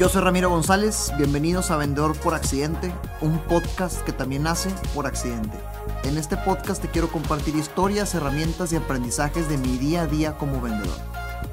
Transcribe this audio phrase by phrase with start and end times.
[0.00, 5.06] Yo soy Ramiro González, bienvenidos a Vendedor por Accidente, un podcast que también nace por
[5.06, 5.58] accidente.
[6.04, 10.38] En este podcast te quiero compartir historias, herramientas y aprendizajes de mi día a día
[10.38, 10.96] como vendedor.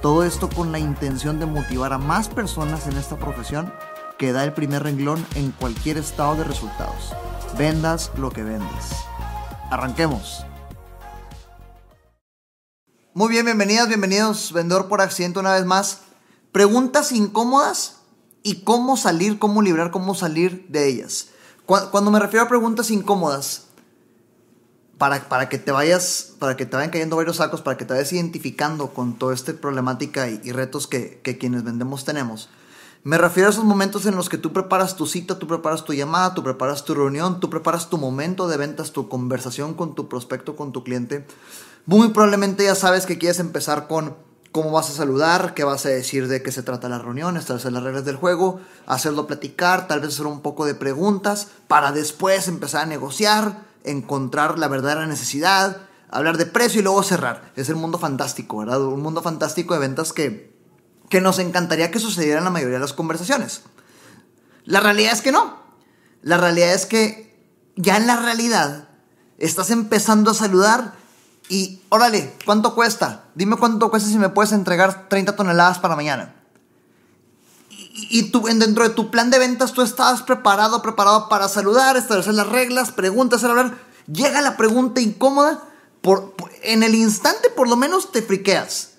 [0.01, 3.73] Todo esto con la intención de motivar a más personas en esta profesión
[4.17, 7.13] que da el primer renglón en cualquier estado de resultados.
[7.57, 8.85] Vendas lo que vendes.
[9.69, 10.45] Arranquemos.
[13.13, 16.03] Muy bien, bienvenidas, bienvenidos, vendedor por accidente una vez más.
[16.53, 17.96] Preguntas incómodas
[18.47, 21.31] y cómo salir, cómo librar, cómo salir de ellas.
[21.65, 23.65] Cuando me refiero a preguntas incómodas,
[24.97, 27.93] para, para, que te vayas, para que te vayan cayendo varios sacos, para que te
[27.93, 32.49] vayas identificando con toda esta problemática y, retos que, que, quienes vendemos tenemos.
[33.03, 35.91] Me refiero a esos momentos en los que tú preparas tu cita, tú preparas tu
[35.91, 40.07] llamada, tú preparas tu reunión, tú preparas tu momento de ventas, tu conversación con tu
[40.07, 41.27] prospecto, con tu cliente.
[41.85, 44.15] Muy probablemente ya sabes que quieres empezar con
[44.51, 47.71] cómo vas a saludar, qué vas a decir de qué se trata la reunión, establecer
[47.71, 52.47] las reglas del juego, hacerlo platicar, tal vez hacer un poco de preguntas para después
[52.47, 55.77] empezar a negociar, encontrar la verdadera necesidad,
[56.09, 57.51] hablar de precio y luego cerrar.
[57.55, 58.81] Es el mundo fantástico, ¿verdad?
[58.81, 60.53] Un mundo fantástico de ventas que,
[61.09, 63.61] que nos encantaría que sucediera en la mayoría de las conversaciones.
[64.65, 65.57] La realidad es que no.
[66.21, 67.27] La realidad es que
[67.75, 68.89] ya en la realidad
[69.37, 70.93] estás empezando a saludar
[71.49, 73.25] y, órale, ¿cuánto cuesta?
[73.35, 76.35] Dime cuánto cuesta si me puedes entregar 30 toneladas para mañana.
[78.09, 82.33] Y, tú, dentro de tu plan de ventas, tú estabas preparado, preparado para saludar, establecer
[82.33, 83.77] las reglas, preguntas, hablar.
[84.11, 85.63] Llega la pregunta incómoda,
[86.01, 88.96] por, en el instante por lo menos te friqueas.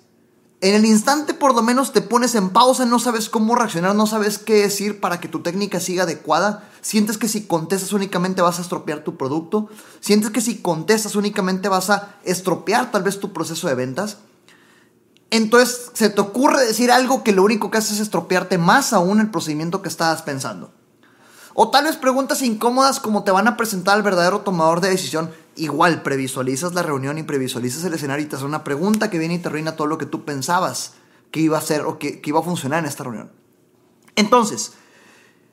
[0.61, 4.05] En el instante por lo menos te pones en pausa, no sabes cómo reaccionar, no
[4.05, 6.69] sabes qué decir para que tu técnica siga adecuada.
[6.81, 9.69] Sientes que si contestas únicamente vas a estropear tu producto.
[10.01, 14.17] Sientes que si contestas únicamente vas a estropear tal vez tu proceso de ventas.
[15.29, 19.21] Entonces se te ocurre decir algo que lo único que hace es estropearte más aún
[19.21, 20.73] el procedimiento que estabas pensando.
[21.53, 25.31] O tal vez preguntas incómodas como te van a presentar al verdadero tomador de decisión
[25.59, 29.35] igual previsualizas la reunión y previsualizas el escenario y te hace una pregunta que viene
[29.35, 30.93] y te arruina todo lo que tú pensabas
[31.31, 33.31] que iba a ser o que, iba a funcionar en esta reunión.
[34.15, 34.73] Entonces,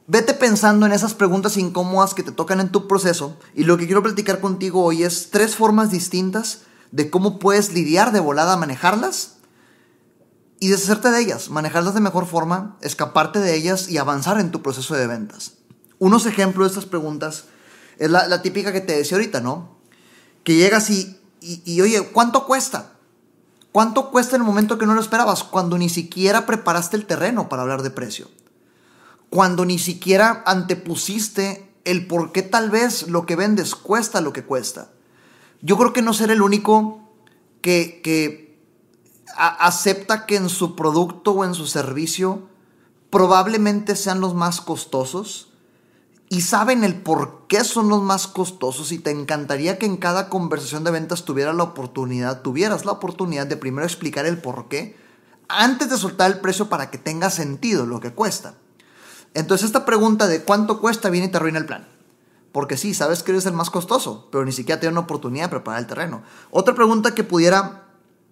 [0.06, 3.86] vete pensando en esas preguntas incómodas que te tocan en tu proceso y lo que
[3.86, 6.62] quiero platicar contigo hoy es tres formas distintas
[6.92, 9.36] de cómo puedes lidiar de volada, manejarlas
[10.58, 14.62] y deshacerte de ellas, manejarlas de mejor forma, escaparte de ellas y avanzar en tu
[14.62, 15.54] proceso de ventas.
[15.98, 17.44] Unos ejemplos de estas preguntas
[17.98, 19.75] es la, la típica que te decía ahorita, ¿no?
[20.46, 22.92] Que llegas y, y, oye, ¿cuánto cuesta?
[23.72, 25.42] ¿Cuánto cuesta en el momento que no lo esperabas?
[25.42, 28.30] Cuando ni siquiera preparaste el terreno para hablar de precio.
[29.28, 34.44] Cuando ni siquiera antepusiste el por qué tal vez lo que vendes cuesta lo que
[34.44, 34.92] cuesta.
[35.62, 37.00] Yo creo que no ser el único
[37.60, 38.56] que, que
[39.36, 42.48] acepta que en su producto o en su servicio
[43.10, 45.48] probablemente sean los más costosos
[46.28, 50.28] y saben el por qué son los más costosos y te encantaría que en cada
[50.28, 54.96] conversación de ventas tuvieras la oportunidad, tuvieras la oportunidad de primero explicar el por qué
[55.48, 58.54] antes de soltar el precio para que tenga sentido lo que cuesta.
[59.34, 61.86] Entonces esta pregunta de cuánto cuesta viene y te arruina el plan.
[62.50, 65.50] Porque sí, sabes que eres el más costoso, pero ni siquiera da una oportunidad de
[65.50, 66.22] preparar el terreno.
[66.50, 67.84] Otra pregunta que pudiera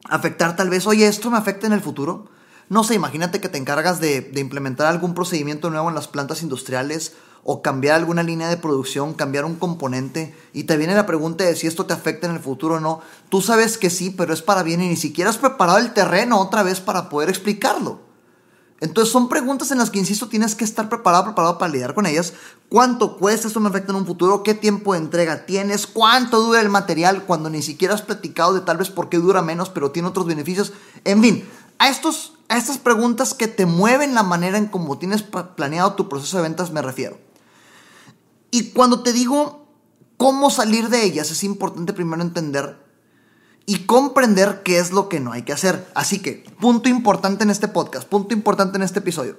[0.09, 2.31] afectar tal vez, oye, ¿esto me afecta en el futuro?
[2.69, 7.13] No sé, imagínate que te encargas de, implementar algún procedimiento nuevo en las plantas industriales
[7.43, 11.55] o cambiar alguna línea de producción, cambiar un componente y te viene la pregunta de
[11.57, 14.41] si esto te afecta en el futuro o no, tú sabes que sí, pero es
[14.41, 18.01] para bien y ni siquiera has preparado el terreno otra vez para poder explicarlo.
[18.81, 22.07] Entonces son preguntas en las que, insisto, tienes que estar preparado, preparado para lidiar con
[22.07, 22.35] ellas.
[22.69, 24.43] ¿Cuánto cuesta esto me afecta en un futuro?
[24.43, 25.87] ¿Qué tiempo de entrega tienes?
[25.87, 29.41] ¿Cuánto dura el material cuando ni siquiera has platicado de tal vez por qué dura
[29.43, 30.73] menos, pero tiene otros beneficios?
[31.05, 31.49] En fin,
[31.79, 36.09] a, estos, a estas preguntas que te mueven la manera en cómo tienes planeado tu
[36.09, 37.19] proceso de ventas me refiero.
[38.51, 39.67] Y cuando te digo
[40.17, 42.85] cómo salir de ellas, es importante primero entender
[43.67, 45.91] y comprender qué es lo que no hay que hacer.
[45.95, 49.39] Así que, punto importante en este podcast, punto importante en este episodio.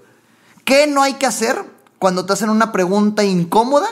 [0.64, 1.64] ¿Qué no hay que hacer
[2.00, 3.88] cuando te hacen una pregunta incómoda?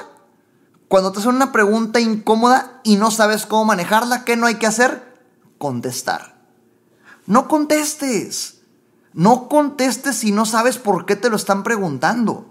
[0.88, 4.67] Cuando te hacen una pregunta incómoda y no sabes cómo manejarla, ¿qué no hay que
[4.67, 5.13] hacer?
[5.57, 6.35] Contestar.
[7.25, 8.52] No contestes.
[9.13, 12.48] No contestes si no sabes por qué te lo están preguntando.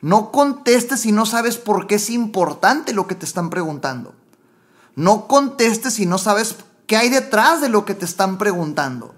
[0.00, 4.14] No contestes si no sabes por qué es importante lo que te están preguntando.
[4.94, 6.56] No contestes si no sabes
[6.86, 9.14] qué hay detrás de lo que te están preguntando.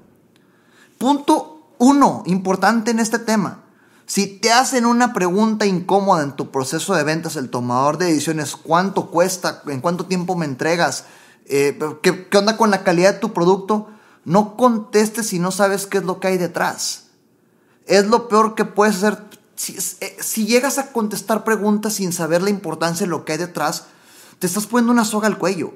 [0.98, 3.62] Punto uno, importante en este tema.
[4.06, 8.56] Si te hacen una pregunta incómoda en tu proceso de ventas, el tomador de decisiones,
[8.56, 11.04] cuánto cuesta, en cuánto tiempo me entregas,
[11.46, 13.88] eh, ¿qué, ¿qué onda con la calidad de tu producto,
[14.24, 17.08] no contestes si no sabes qué es lo que hay detrás.
[17.86, 19.30] Es lo peor que puedes hacer
[19.60, 23.38] si, eh, si llegas a contestar preguntas sin saber la importancia de lo que hay
[23.38, 23.84] detrás,
[24.38, 25.74] te estás poniendo una soga al cuello.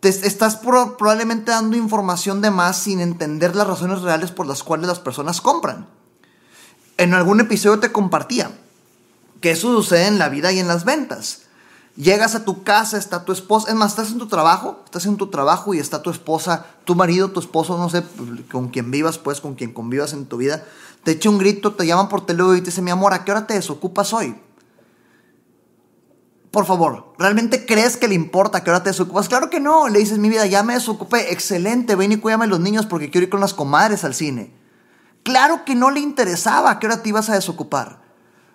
[0.00, 4.86] Te estás probablemente dando información de más sin entender las razones reales por las cuales
[4.86, 5.88] las personas compran.
[6.98, 8.50] En algún episodio te compartía
[9.40, 11.42] que eso sucede en la vida y en las ventas.
[11.96, 15.16] Llegas a tu casa, está tu esposa, es más, estás en tu trabajo, estás en
[15.16, 18.02] tu trabajo y está tu esposa, tu marido, tu esposo, no sé,
[18.50, 20.64] con quien vivas, pues, con quien convivas en tu vida,
[21.04, 23.32] te echa un grito, te llaman por teléfono y te dice, mi amor, ¿a qué
[23.32, 24.34] hora te desocupas hoy?
[26.52, 29.26] Por favor, ¿realmente crees que le importa que ahora te desocupas?
[29.26, 29.88] Claro que no.
[29.88, 31.32] Le dices, mi vida, ya me desocupé.
[31.32, 34.52] Excelente, ven y cuídame a los niños porque quiero ir con las comadres al cine.
[35.22, 38.02] Claro que no le interesaba que ahora te ibas a desocupar.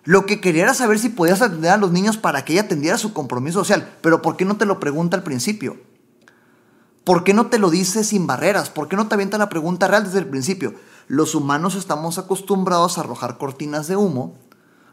[0.08, 2.96] Lo que quería era saber si podías atender a los niños para que ella atendiera
[2.96, 3.92] su compromiso social.
[4.00, 5.76] Pero ¿por qué no te lo pregunta al principio?
[7.04, 8.70] ¿Por qué no te lo dice sin barreras?
[8.70, 10.72] ¿Por qué no te avienta la pregunta real desde el principio?
[11.08, 14.32] Los humanos estamos acostumbrados a arrojar cortinas de humo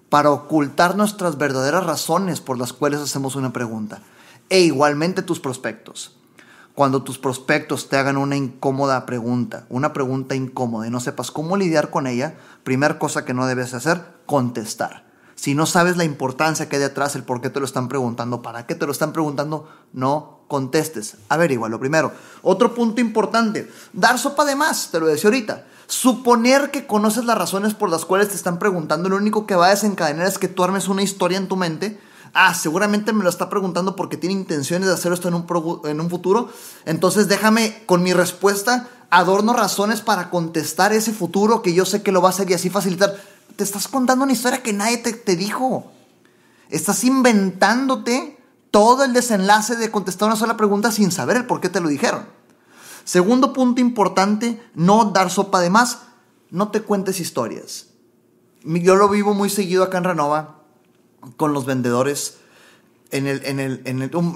[0.10, 4.02] para ocultar nuestras verdaderas razones por las cuales hacemos una pregunta.
[4.50, 6.18] E igualmente tus prospectos.
[6.74, 11.56] Cuando tus prospectos te hagan una incómoda pregunta, una pregunta incómoda y no sepas cómo
[11.56, 12.36] lidiar con ella,
[12.66, 15.06] primera cosa que no debes hacer, contestar.
[15.36, 18.42] Si no sabes la importancia que hay detrás, el por qué te lo están preguntando,
[18.42, 21.18] para qué te lo están preguntando, no contestes.
[21.30, 22.12] Averigua lo primero.
[22.42, 25.66] Otro punto importante, dar sopa de más, te lo decía ahorita.
[25.88, 29.68] Suponer que conoces las razones por las cuales te están preguntando, lo único que va
[29.68, 32.00] a desencadenar es que tú armes una historia en tu mente.
[32.34, 35.46] Ah, seguramente me lo está preguntando porque tiene intenciones de hacer esto en un,
[35.86, 36.50] en un futuro.
[36.86, 42.12] Entonces déjame con mi respuesta adorno razones para contestar ese futuro que yo sé que
[42.12, 43.16] lo va a hacer y así facilitar.
[43.56, 45.92] Te estás contando una historia que nadie te, te dijo.
[46.70, 48.38] Estás inventándote
[48.72, 51.88] todo el desenlace de contestar una sola pregunta sin saber el por qué te lo
[51.88, 52.26] dijeron.
[53.06, 56.00] Segundo punto importante, no dar sopa de más,
[56.50, 57.88] no te cuentes historias.
[58.64, 60.64] Yo lo vivo muy seguido acá en Renova
[61.38, 62.38] con los vendedores.
[63.12, 64.34] En el, en el, en el un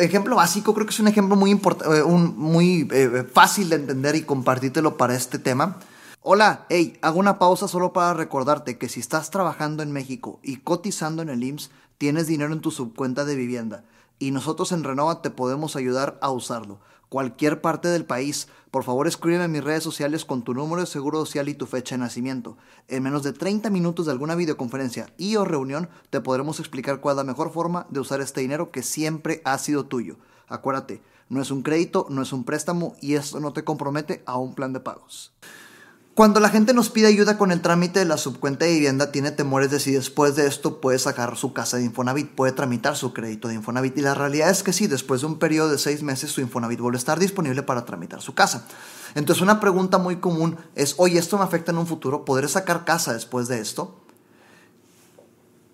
[0.00, 4.16] ejemplo, básico, creo que es un ejemplo muy, eh, un, muy eh, fácil de entender
[4.16, 5.76] y compartírtelo para este tema.
[6.22, 10.56] Hola, hey, hago una pausa solo para recordarte que si estás trabajando en México y
[10.56, 13.84] cotizando en el IMSS, tienes dinero en tu subcuenta de vivienda
[14.18, 19.06] y nosotros en Renova te podemos ayudar a usarlo cualquier parte del país, por favor
[19.06, 22.00] escríbeme en mis redes sociales con tu número de seguro social y tu fecha de
[22.00, 22.56] nacimiento.
[22.88, 27.14] En menos de 30 minutos de alguna videoconferencia y o reunión te podremos explicar cuál
[27.14, 30.16] es la mejor forma de usar este dinero que siempre ha sido tuyo.
[30.48, 34.36] Acuérdate, no es un crédito, no es un préstamo y esto no te compromete a
[34.38, 35.32] un plan de pagos.
[36.18, 39.30] Cuando la gente nos pide ayuda con el trámite de la subcuenta de vivienda, tiene
[39.30, 43.12] temores de si después de esto puede sacar su casa de Infonavit, puede tramitar su
[43.12, 43.96] crédito de Infonavit.
[43.96, 46.80] Y la realidad es que sí, después de un periodo de seis meses, su Infonavit
[46.80, 48.66] vuelve a estar disponible para tramitar su casa.
[49.14, 52.24] Entonces, una pregunta muy común es: oye, ¿esto me afecta en un futuro?
[52.24, 54.00] ¿Podré sacar casa después de esto?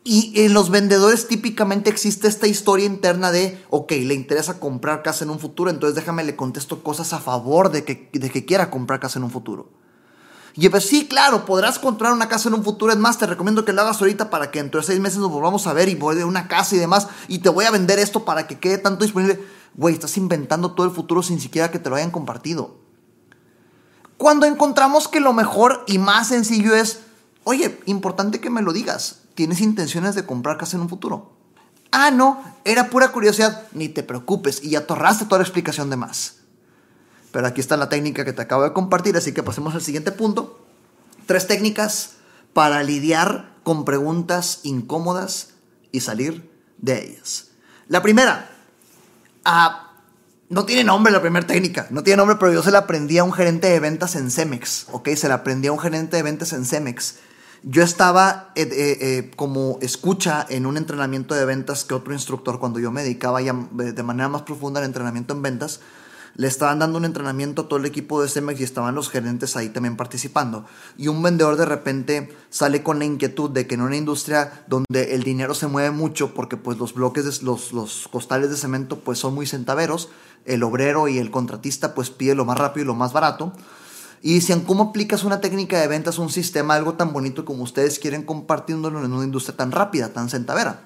[0.04, 5.24] Y en los vendedores típicamente existe esta historia interna de, ok, le interesa comprar casa
[5.24, 8.68] en un futuro, entonces déjame le contesto cosas a favor de que, de que quiera
[8.68, 9.82] comprar casa en un futuro.
[10.56, 12.92] Y pues sí, claro, podrás comprar una casa en un futuro.
[12.92, 15.30] Es más, te recomiendo que lo hagas ahorita para que dentro de seis meses nos
[15.30, 17.08] volvamos a ver y voy de una casa y demás.
[17.26, 19.44] Y te voy a vender esto para que quede tanto disponible.
[19.74, 22.76] Güey, estás inventando todo el futuro sin siquiera que te lo hayan compartido.
[24.16, 27.00] Cuando encontramos que lo mejor y más sencillo es,
[27.42, 29.22] oye, importante que me lo digas.
[29.34, 31.32] ¿Tienes intenciones de comprar casa en un futuro?
[31.90, 33.66] Ah, no, era pura curiosidad.
[33.72, 36.43] Ni te preocupes y ya torraste toda la explicación de más.
[37.34, 40.12] Pero aquí está la técnica que te acabo de compartir, así que pasemos al siguiente
[40.12, 40.64] punto.
[41.26, 42.12] Tres técnicas
[42.52, 45.48] para lidiar con preguntas incómodas
[45.90, 46.48] y salir
[46.78, 47.48] de ellas.
[47.88, 48.48] La primera,
[49.44, 49.94] ah,
[50.48, 53.24] no tiene nombre la primera técnica, no tiene nombre, pero yo se la aprendí a
[53.24, 55.08] un gerente de ventas en Cemex, ¿ok?
[55.16, 57.16] Se la aprendí a un gerente de ventas en Cemex.
[57.64, 62.60] Yo estaba eh, eh, eh, como escucha en un entrenamiento de ventas que otro instructor
[62.60, 65.80] cuando yo me dedicaba ya de manera más profunda al entrenamiento en ventas
[66.36, 69.56] le estaban dando un entrenamiento a todo el equipo de Cemex y estaban los gerentes
[69.56, 70.64] ahí también participando.
[70.96, 75.14] Y un vendedor de repente sale con la inquietud de que en una industria donde
[75.14, 78.98] el dinero se mueve mucho, porque pues los bloques, de, los, los costales de cemento
[78.98, 80.08] pues son muy centaveros,
[80.44, 83.52] el obrero y el contratista pues pide lo más rápido y lo más barato.
[84.20, 87.98] Y dicen, ¿cómo aplicas una técnica de ventas, un sistema, algo tan bonito como ustedes
[87.98, 90.80] quieren compartiéndolo en una industria tan rápida, tan centavera?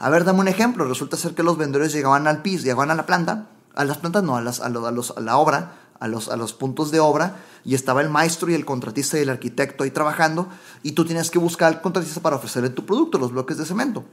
[0.00, 0.84] A ver, dame un ejemplo.
[0.86, 4.22] Resulta ser que los vendedores llegaban al piso, llegaban a la planta a las plantas
[4.22, 7.36] no, a, las, a, los, a la obra, a los, a los puntos de obra,
[7.64, 10.48] y estaba el maestro y el contratista y el arquitecto ahí trabajando,
[10.82, 14.04] y tú tienes que buscar al contratista para ofrecerle tu producto, los bloques de cemento.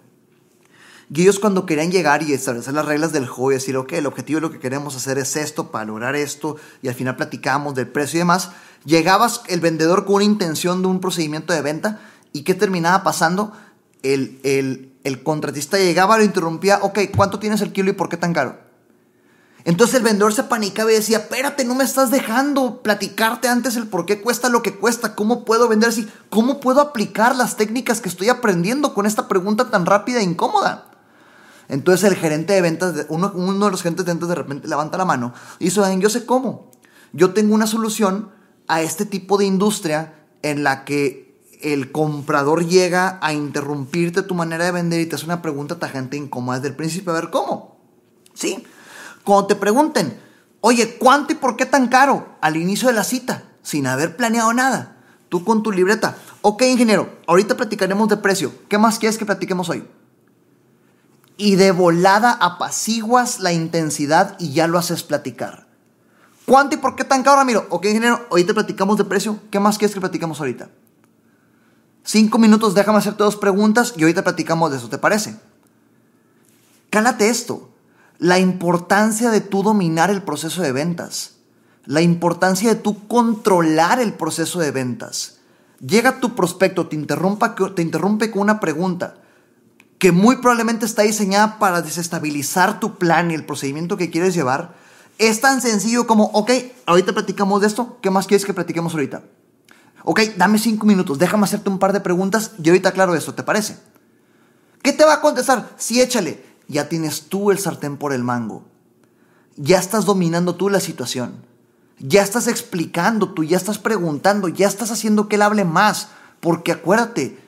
[1.10, 4.08] Y ellos cuando querían llegar y establecer las reglas del juego y decir, ok, el
[4.08, 7.76] objetivo de lo que queremos hacer es esto para lograr esto, y al final platicamos
[7.76, 8.52] del precio y demás,
[8.84, 12.02] llegabas el vendedor con una intención de un procedimiento de venta,
[12.38, 13.52] ¿Y qué terminaba pasando?
[14.04, 18.18] El, el, el contratista llegaba, lo interrumpía, ok, ¿cuánto tienes el kilo y por qué
[18.18, 18.60] tan caro?
[19.67, 23.88] Entonces el vendedor se panicaba y decía, espérate, no me estás dejando platicarte antes el
[23.88, 28.00] por qué cuesta lo que cuesta, cómo puedo vender así, cómo puedo aplicar las técnicas
[28.00, 30.89] que estoy aprendiendo con esta pregunta tan rápida e incómoda.
[31.67, 35.03] Entonces el gerente de ventas, uno, de los gerentes de ventas de repente levanta la
[35.03, 36.71] mano y dice, yo sé cómo,
[37.12, 38.31] yo tengo una solución
[38.69, 44.63] a este tipo de industria en la que el comprador llega a interrumpirte tu manera
[44.63, 47.31] de vender y te hace una pregunta tajante e incómoda desde el principio, a ver
[47.31, 47.81] cómo.
[48.33, 48.65] Sí,
[49.27, 50.17] cuando te pregunten,
[50.62, 52.29] oye, ¿cuánto y por qué tan caro?
[52.39, 54.96] Al inicio de la cita, sin haber planeado nada.
[55.27, 56.15] Tú con tu libreta.
[56.41, 58.53] Ok, ingeniero, ahorita platicaremos de precio.
[58.69, 59.86] ¿Qué más quieres que platiquemos hoy?
[61.36, 65.67] Y de volada apaciguas la intensidad y ya lo haces platicar.
[66.46, 67.67] ¿Cuánto y por qué tan caro, Ramiro?
[67.69, 69.41] Ok, ingeniero, ahorita platicamos de precio.
[69.51, 70.69] ¿Qué más quieres que platiquemos ahorita?
[72.05, 75.38] Cinco minutos, déjame hacerte dos preguntas y ahorita platicamos de eso, ¿te parece?
[76.89, 77.74] Cálate esto
[78.19, 81.36] la importancia de tú dominar el proceso de ventas,
[81.86, 85.38] la importancia de tú controlar el proceso de ventas.
[85.79, 89.15] Llega tu prospecto, te, interrumpa, te interrumpe con una pregunta
[90.00, 94.75] que muy probablemente está diseñada para desestabilizar tu plan y el procedimiento que quieres llevar.
[95.17, 96.51] Es tan sencillo como, ok,
[96.86, 99.24] ahorita platicamos de esto, ¿qué más quieres que platiquemos ahorita?
[100.03, 103.43] Ok, dame cinco minutos, déjame hacerte un par de preguntas y ahorita aclaro esto, ¿te
[103.43, 103.77] parece?
[104.81, 105.69] ¿Qué te va a contestar?
[105.77, 108.65] Sí, échale ya tienes tú el sartén por el mango.
[109.55, 111.45] Ya estás dominando tú la situación.
[112.00, 116.09] Ya estás explicando tú, ya estás preguntando, ya estás haciendo que él hable más.
[116.39, 117.39] Porque acuérdate,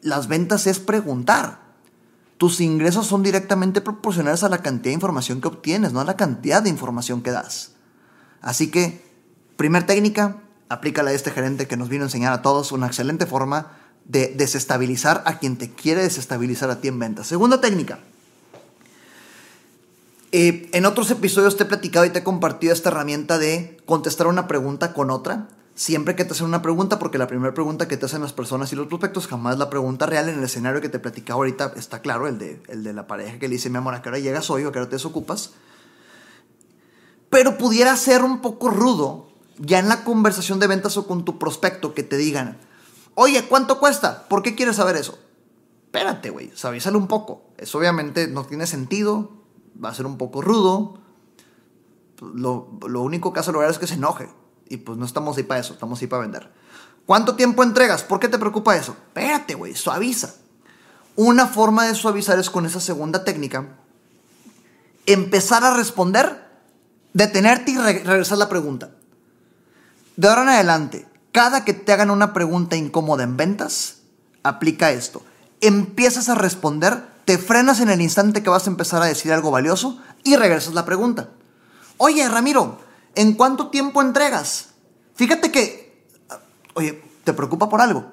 [0.00, 1.60] las ventas es preguntar.
[2.36, 6.16] Tus ingresos son directamente proporcionales a la cantidad de información que obtienes, no a la
[6.16, 7.72] cantidad de información que das.
[8.42, 9.04] Así que,
[9.56, 13.26] primer técnica, aplícala a este gerente que nos vino a enseñar a todos una excelente
[13.26, 13.72] forma
[14.04, 17.26] de desestabilizar a quien te quiere desestabilizar a ti en ventas.
[17.26, 18.00] Segunda técnica,
[20.38, 24.26] eh, en otros episodios te he platicado y te he compartido esta herramienta de contestar
[24.26, 25.48] una pregunta con otra.
[25.74, 28.70] Siempre que te hacen una pregunta, porque la primera pregunta que te hacen las personas
[28.70, 32.02] y los prospectos jamás la pregunta real en el escenario que te platicaba ahorita está
[32.02, 34.18] claro, el de, el de la pareja que le dice, mi amor, ¿a qué hora
[34.18, 35.52] llegas hoy o a qué hora te desocupas?
[37.30, 41.38] Pero pudiera ser un poco rudo ya en la conversación de ventas o con tu
[41.38, 42.58] prospecto que te digan,
[43.14, 44.28] oye, ¿cuánto cuesta?
[44.28, 45.18] ¿Por qué quieres saber eso?
[45.86, 47.40] Espérate, güey, avísale un poco.
[47.56, 49.35] Eso obviamente no tiene sentido,
[49.82, 50.98] va a ser un poco rudo.
[52.20, 52.68] Lo,
[53.02, 54.28] único que hace lograr es que se enoje.
[54.68, 56.52] Y pues no estamos ahí para eso, estamos ahí para vender.
[57.04, 58.02] ¿Cuánto tiempo entregas?
[58.02, 58.96] ¿Por qué te preocupa eso?
[59.08, 60.34] Espérate, güey, suaviza.
[61.14, 63.76] Una forma de suavizar es con esa segunda técnica.
[65.06, 66.44] Empezar a responder,
[67.12, 68.90] detenerte y regresar la pregunta.
[70.16, 73.98] De ahora en adelante, cada que te hagan una pregunta incómoda en ventas,
[74.42, 75.22] aplica esto.
[75.60, 79.50] Empiezas a responder te frenas en el instante que vas a empezar a decir algo
[79.50, 81.28] valioso y regresas la pregunta.
[81.98, 82.78] Oye, Ramiro,
[83.16, 84.68] ¿en cuánto tiempo entregas?
[85.16, 86.06] Fíjate que...
[86.74, 88.12] Oye, ¿te preocupa por algo?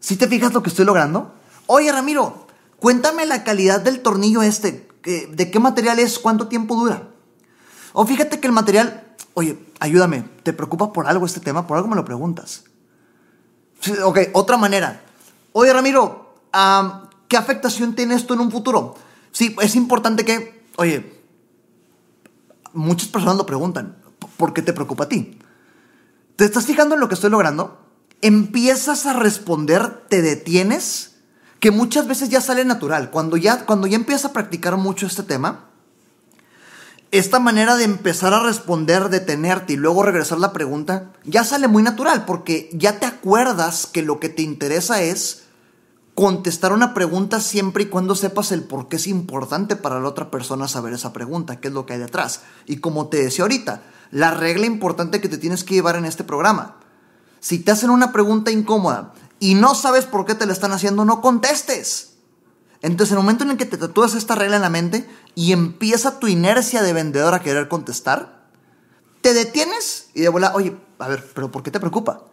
[0.00, 1.34] ¿Sí te fijas lo que estoy logrando?
[1.66, 2.46] Oye, Ramiro,
[2.78, 4.86] cuéntame la calidad del tornillo este.
[5.02, 6.18] ¿De qué material es?
[6.18, 7.08] ¿Cuánto tiempo dura?
[7.94, 9.16] O fíjate que el material...
[9.32, 11.66] Oye, ayúdame, ¿te preocupa por algo este tema?
[11.66, 12.64] Por algo me lo preguntas.
[14.04, 15.00] Ok, otra manera.
[15.52, 16.34] Oye, Ramiro,
[17.34, 18.94] ¿Qué afectación tiene esto en un futuro?
[19.32, 21.20] Sí, es importante que, oye,
[22.72, 23.96] muchas personas lo preguntan,
[24.36, 25.40] ¿por qué te preocupa a ti?
[26.36, 27.88] ¿Te estás fijando en lo que estoy logrando?
[28.22, 31.16] Empiezas a responder, te detienes,
[31.58, 33.10] que muchas veces ya sale natural.
[33.10, 35.70] Cuando ya, cuando ya empiezas a practicar mucho este tema,
[37.10, 41.82] esta manera de empezar a responder, detenerte y luego regresar la pregunta, ya sale muy
[41.82, 45.43] natural porque ya te acuerdas que lo que te interesa es
[46.14, 50.30] contestar una pregunta siempre y cuando sepas el por qué es importante para la otra
[50.30, 52.42] persona saber esa pregunta, qué es lo que hay detrás.
[52.66, 56.22] Y como te decía ahorita, la regla importante que te tienes que llevar en este
[56.22, 56.76] programa.
[57.40, 61.04] Si te hacen una pregunta incómoda y no sabes por qué te la están haciendo,
[61.04, 62.14] no contestes.
[62.80, 65.52] Entonces, en el momento en el que te tatúas esta regla en la mente y
[65.52, 68.44] empieza tu inercia de vendedor a querer contestar,
[69.20, 72.24] te detienes y de vuelta, oye, a ver, pero ¿por qué te preocupa?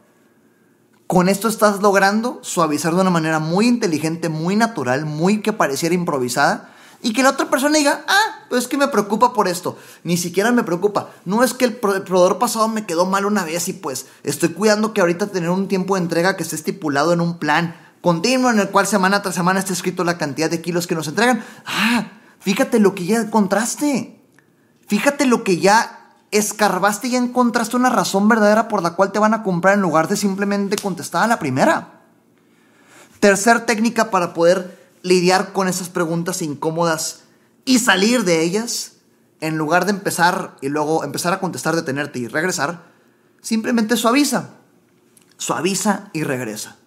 [1.12, 5.94] Con esto estás logrando suavizar de una manera muy inteligente, muy natural, muy que pareciera
[5.94, 6.74] improvisada.
[7.02, 9.78] Y que la otra persona diga, ah, pues es que me preocupa por esto.
[10.06, 11.10] Ni siquiera me preocupa.
[11.26, 14.94] No es que el proveedor pasado me quedó mal una vez y pues estoy cuidando
[14.94, 18.60] que ahorita tener un tiempo de entrega que esté estipulado en un plan continuo en
[18.60, 21.44] el cual semana tras semana esté escrito la cantidad de kilos que nos entregan.
[21.66, 22.08] Ah,
[22.40, 24.18] fíjate lo que ya encontraste.
[24.88, 26.01] Fíjate lo que ya
[26.32, 30.08] escarbaste y encontraste una razón verdadera por la cual te van a comprar en lugar
[30.08, 32.02] de simplemente contestar a la primera.
[33.20, 37.24] Tercer técnica para poder lidiar con esas preguntas incómodas
[37.66, 38.94] y salir de ellas,
[39.42, 42.84] en lugar de empezar y luego empezar a contestar, detenerte y regresar,
[43.42, 44.52] simplemente suaviza.
[45.38, 46.78] Suaviza y regresa.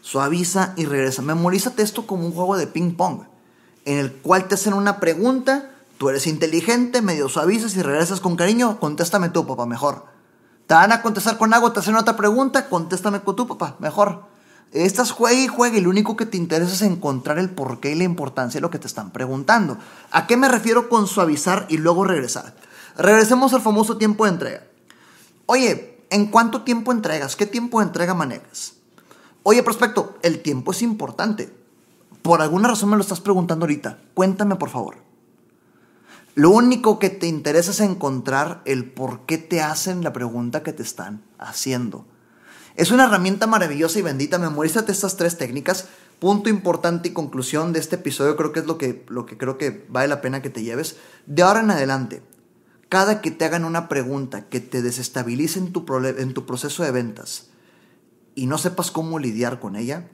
[0.00, 1.22] Suaviza y regresa.
[1.22, 3.24] Memorízate esto como un juego de ping pong,
[3.84, 8.36] en el cual te hacen una pregunta, tú eres inteligente, medio suavizas y regresas con
[8.36, 10.06] cariño, contéstame tú, papá, mejor.
[10.66, 14.24] Te van a contestar con algo, te hacen otra pregunta, contéstame con tú, papá, mejor.
[14.72, 17.94] Estás juega y juega y lo único que te interesa es encontrar el porqué y
[17.94, 19.78] la importancia de lo que te están preguntando.
[20.10, 22.56] ¿A qué me refiero con suavizar y luego regresar?
[22.96, 24.64] Regresemos al famoso tiempo de entrega.
[25.46, 27.36] Oye, ¿en cuánto tiempo entregas?
[27.36, 28.72] ¿Qué tiempo de entrega manejas?
[29.44, 31.54] Oye, prospecto, el tiempo es importante.
[32.22, 33.98] Por alguna razón me lo estás preguntando ahorita.
[34.14, 34.96] Cuéntame, por favor.
[36.34, 40.72] Lo único que te interesa es encontrar el por qué te hacen la pregunta que
[40.72, 42.06] te están haciendo.
[42.74, 44.38] Es una herramienta maravillosa y bendita.
[44.38, 45.86] Memorízate estas tres técnicas.
[46.18, 49.58] Punto importante y conclusión de este episodio, creo que es lo que, lo que creo
[49.58, 50.96] que vale la pena que te lleves.
[51.26, 52.22] De ahora en adelante,
[52.88, 56.90] cada que te hagan una pregunta que te desestabilice en tu, en tu proceso de
[56.90, 57.48] ventas
[58.34, 60.08] y no sepas cómo lidiar con ella,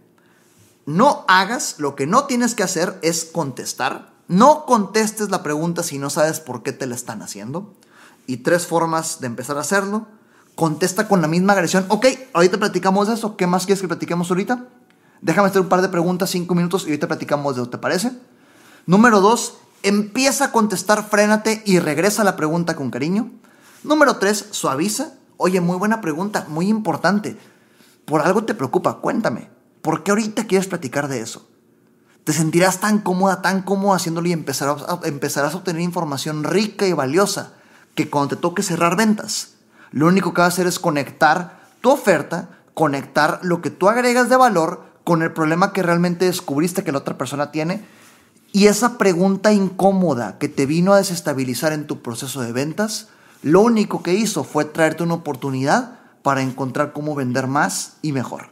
[0.85, 4.10] no hagas, lo que no tienes que hacer es contestar.
[4.30, 7.75] No contestes la pregunta si no sabes por qué te la están haciendo.
[8.28, 10.06] Y tres formas de empezar a hacerlo
[10.54, 11.84] contesta con la misma agresión.
[11.88, 13.37] Ok, ahorita platicamos de eso.
[13.37, 14.68] ¿Qué más quieres que platiquemos ahorita?
[15.20, 18.12] Déjame hacer un par de preguntas, cinco minutos, y ahorita platicamos de eso, ¿te parece?
[18.87, 23.32] Número dos, empieza a contestar, frénate y regresa a la pregunta con cariño.
[23.82, 25.14] Número tres, suaviza.
[25.38, 27.37] Oye, muy buena pregunta, muy importante.
[28.04, 29.50] Por algo te preocupa, cuéntame.
[29.82, 31.50] ¿Por qué ahorita quieres platicar de eso?
[32.25, 36.87] Te sentirás tan cómoda, tan cómoda haciéndolo y empezarás a, empezarás a obtener información rica
[36.87, 37.53] y valiosa
[37.95, 39.55] que cuando te toque cerrar ventas,
[39.91, 44.29] lo único que va a hacer es conectar tu oferta, conectar lo que tú agregas
[44.29, 47.85] de valor con el problema que realmente descubriste que la otra persona tiene.
[48.52, 53.09] Y esa pregunta incómoda que te vino a desestabilizar en tu proceso de ventas,
[53.43, 58.50] lo único que hizo fue traerte una oportunidad para encontrar cómo vender más y mejor.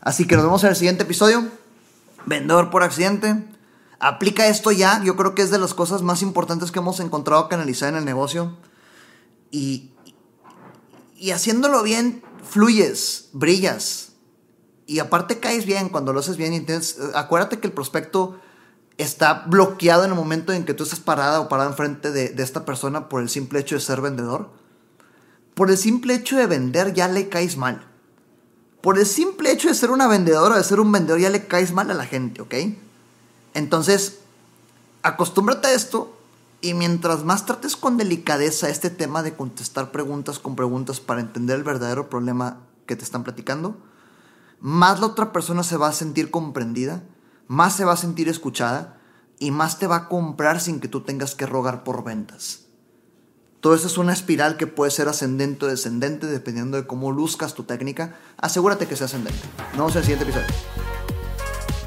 [0.00, 1.44] Así que nos vemos en el siguiente episodio.
[2.26, 3.46] Vendedor por accidente.
[3.98, 5.02] Aplica esto ya.
[5.04, 7.96] Yo creo que es de las cosas más importantes que hemos encontrado que analizar en
[7.96, 8.56] el negocio.
[9.50, 9.92] Y
[11.22, 14.14] y haciéndolo bien, fluyes, brillas.
[14.86, 16.66] Y aparte caes bien cuando lo haces bien.
[17.14, 18.40] Acuérdate que el prospecto
[18.98, 22.42] está bloqueado en el momento en que tú estás parada o parada enfrente de, de
[22.42, 24.50] esta persona por el simple hecho de ser vendedor.
[25.54, 27.86] Por el simple hecho de vender ya le caes mal.
[28.82, 31.72] Por el simple hecho de ser una vendedora, de ser un vendedor, ya le caes
[31.72, 32.54] mal a la gente, ¿ok?
[33.54, 34.18] Entonces,
[35.02, 36.18] acostúmbrate a esto
[36.60, 41.56] y mientras más trates con delicadeza este tema de contestar preguntas con preguntas para entender
[41.56, 43.76] el verdadero problema que te están platicando,
[44.60, 47.02] más la otra persona se va a sentir comprendida,
[47.48, 48.98] más se va a sentir escuchada
[49.38, 52.66] y más te va a comprar sin que tú tengas que rogar por ventas.
[53.62, 57.54] Todo eso es una espiral que puede ser ascendente o descendente dependiendo de cómo luzcas
[57.54, 58.16] tu técnica.
[58.36, 59.38] Asegúrate que sea ascendente.
[59.76, 60.48] Nos vemos en el siguiente episodio.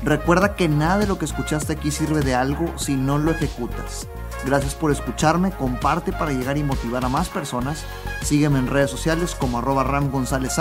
[0.01, 4.07] Recuerda que nada de lo que escuchaste aquí sirve de algo si no lo ejecutas.
[4.45, 7.83] Gracias por escucharme, comparte para llegar y motivar a más personas.
[8.23, 10.53] Sígueme en redes sociales como arroba Ram González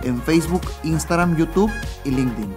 [0.00, 1.70] en Facebook, Instagram, YouTube
[2.02, 2.54] y LinkedIn.